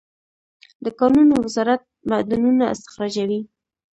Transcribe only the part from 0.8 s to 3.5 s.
د کانونو وزارت معدنونه استخراجوي